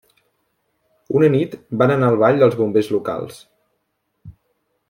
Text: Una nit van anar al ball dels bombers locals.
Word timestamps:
Una 1.19 1.29
nit 1.35 1.53
van 1.83 1.95
anar 1.97 2.09
al 2.13 2.19
ball 2.25 2.41
dels 2.45 2.57
bombers 2.63 2.93
locals. 2.97 3.41